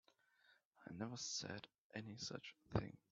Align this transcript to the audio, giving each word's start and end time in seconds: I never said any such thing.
I 0.89 0.93
never 0.95 1.15
said 1.15 1.67
any 1.93 2.17
such 2.17 2.55
thing. 2.71 2.97